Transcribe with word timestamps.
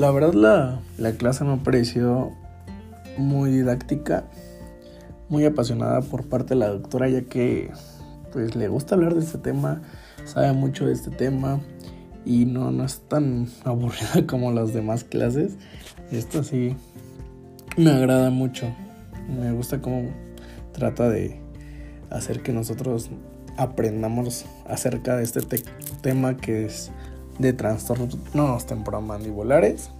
la 0.00 0.10
verdad 0.10 0.32
la, 0.32 0.80
la 0.96 1.12
clase 1.12 1.44
me 1.44 1.58
pareció 1.58 2.30
muy 3.18 3.50
didáctica, 3.50 4.24
muy 5.28 5.44
apasionada 5.44 6.00
por 6.00 6.24
parte 6.24 6.54
de 6.54 6.60
la 6.60 6.68
doctora, 6.68 7.06
ya 7.10 7.20
que 7.20 7.70
pues 8.32 8.56
le 8.56 8.68
gusta 8.68 8.94
hablar 8.94 9.14
de 9.14 9.20
este 9.20 9.36
tema, 9.36 9.82
sabe 10.24 10.54
mucho 10.54 10.86
de 10.86 10.94
este 10.94 11.10
tema 11.10 11.60
y 12.24 12.46
no, 12.46 12.70
no 12.70 12.84
es 12.84 13.00
tan 13.08 13.46
aburrida 13.64 14.26
como 14.26 14.52
las 14.52 14.72
demás 14.72 15.04
clases. 15.04 15.58
Esto 16.10 16.44
sí 16.44 16.74
me 17.76 17.90
agrada 17.90 18.30
mucho. 18.30 18.74
Me 19.28 19.52
gusta 19.52 19.82
cómo 19.82 20.08
trata 20.72 21.10
de 21.10 21.42
hacer 22.08 22.42
que 22.42 22.54
nosotros 22.54 23.10
aprendamos 23.58 24.46
acerca 24.66 25.16
de 25.16 25.24
este 25.24 25.40
tema 26.00 26.38
que 26.38 26.64
es 26.64 26.90
de 27.40 27.52
trastornos 27.52 28.66
temporomandibulares. 28.66 29.90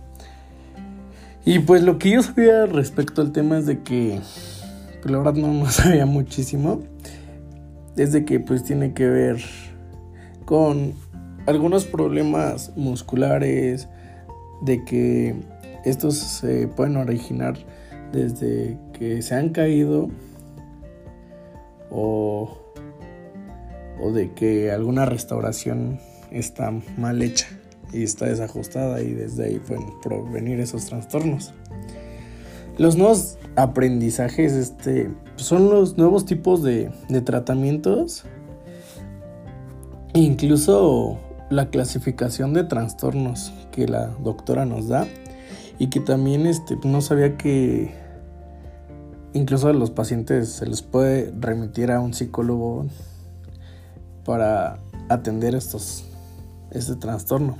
Y 1.45 1.61
pues 1.61 1.83
lo 1.83 1.99
que 1.99 2.11
yo 2.11 2.23
sabía 2.23 2.66
respecto 2.66 3.23
al 3.23 3.33
tema 3.33 3.59
es 3.59 3.66
de 3.66 3.83
que, 3.83 4.21
pues 5.01 5.11
la 5.11 5.19
verdad 5.19 5.35
no, 5.35 5.53
no 5.53 5.66
sabía 5.71 6.07
muchísimo. 6.07 6.80
Es 7.97 8.13
de 8.13 8.25
que 8.25 8.41
pues 8.41 8.63
tiene 8.63 8.93
que 8.93 9.07
ver 9.07 9.43
con 10.45 10.95
algunos 11.47 11.85
problemas 11.85 12.73
musculares, 12.77 13.88
de 14.63 14.85
que 14.85 15.35
estos 15.85 16.16
se 16.16 16.69
pueden 16.69 16.97
originar 16.97 17.57
desde 18.13 18.79
que 18.93 19.23
se 19.23 19.35
han 19.35 19.51
caído 19.51 20.11
o, 21.91 22.51
o 24.01 24.13
de 24.13 24.33
que 24.33 24.71
alguna 24.71 25.07
restauración 25.07 25.99
está 26.30 26.73
mal 26.97 27.23
hecha 27.23 27.47
y 27.93 28.02
está 28.02 28.27
desajustada 28.27 29.02
y 29.02 29.12
desde 29.12 29.47
ahí 29.47 29.59
pueden 29.59 29.84
provenir 30.02 30.60
esos 30.60 30.87
trastornos. 30.87 31.52
Los 32.79 32.96
nuevos 32.96 33.38
aprendizajes 33.57 34.52
este, 34.52 35.10
son 35.37 35.71
los 35.71 35.99
nuevos 35.99 36.24
tipos 36.24 36.63
de, 36.63 36.90
de 37.09 37.21
tratamientos, 37.21 38.24
incluso 40.15 41.18
la 41.51 41.68
clasificación 41.68 42.55
de 42.55 42.65
trastornos 42.65 43.52
que 43.73 43.88
la 43.88 44.07
doctora 44.23 44.65
nos 44.65 44.88
da 44.88 45.07
y 45.79 45.88
que 45.88 46.01
también 46.01 46.46
este, 46.46 46.79
no 46.85 47.01
sabía 47.01 47.37
que 47.37 47.93
incluso 49.33 49.68
a 49.68 49.73
los 49.73 49.90
pacientes 49.90 50.51
se 50.51 50.66
les 50.66 50.83
puede 50.83 51.33
remitir 51.38 51.90
a 51.90 52.01
un 52.01 52.15
psicólogo 52.15 52.87
para 54.24 54.79
atender 55.09 55.55
estos 55.55 56.10
este 56.71 56.96
trastorno. 56.96 57.57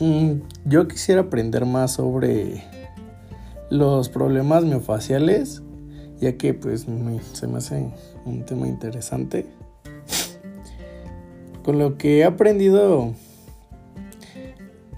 Mm, 0.00 0.40
yo 0.64 0.88
quisiera 0.88 1.22
aprender 1.22 1.66
más 1.66 1.92
sobre 1.92 2.64
los 3.70 4.08
problemas 4.08 4.64
miofaciales, 4.64 5.62
ya 6.20 6.36
que 6.36 6.54
pues 6.54 6.86
se 7.32 7.46
me 7.46 7.58
hace 7.58 7.92
un 8.24 8.44
tema 8.44 8.68
interesante. 8.68 9.46
Con 11.62 11.78
lo 11.78 11.96
que 11.96 12.18
he 12.18 12.24
aprendido, 12.24 13.14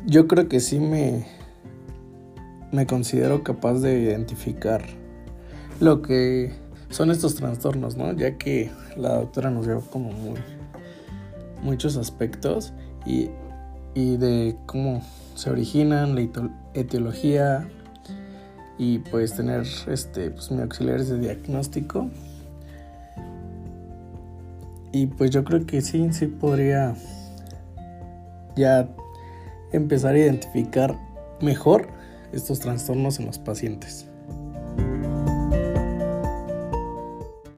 yo 0.06 0.26
creo 0.26 0.48
que 0.48 0.60
sí 0.60 0.80
me, 0.80 1.26
me 2.72 2.86
considero 2.86 3.44
capaz 3.44 3.74
de 3.80 4.00
identificar 4.00 4.84
lo 5.80 6.02
que 6.02 6.52
son 6.90 7.10
estos 7.10 7.34
trastornos, 7.34 7.96
¿no? 7.96 8.12
Ya 8.12 8.36
que 8.36 8.70
la 8.96 9.14
doctora 9.14 9.50
nos 9.50 9.66
dio 9.66 9.80
como 9.80 10.10
muy, 10.10 10.38
muchos 11.62 11.96
aspectos 11.96 12.72
y, 13.04 13.30
y 13.94 14.16
de 14.16 14.56
cómo 14.66 15.02
se 15.34 15.50
originan, 15.50 16.14
la 16.14 16.28
etiología 16.74 17.68
y 18.78 18.98
pues 18.98 19.34
tener 19.34 19.66
este, 19.88 20.30
pues, 20.30 20.50
mi 20.50 20.60
auxiliares 20.62 21.08
de 21.08 21.18
diagnóstico. 21.18 22.10
Y 24.92 25.06
pues 25.06 25.30
yo 25.30 25.44
creo 25.44 25.66
que 25.66 25.82
sí, 25.82 26.12
sí 26.12 26.26
podría 26.26 26.94
ya 28.56 28.88
empezar 29.72 30.14
a 30.14 30.18
identificar 30.18 30.98
mejor 31.40 31.88
estos 32.32 32.60
trastornos 32.60 33.18
en 33.18 33.26
los 33.26 33.38
pacientes. 33.38 34.06